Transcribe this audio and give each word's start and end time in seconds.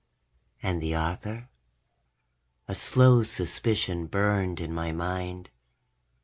And 0.63 0.81
the 0.81 0.97
author? 0.97 1.47
A 2.67 2.73
slow 2.73 3.21
suspicion 3.21 4.07
burned 4.07 4.59
in 4.59 4.73
my 4.73 4.91
mind. 4.91 5.51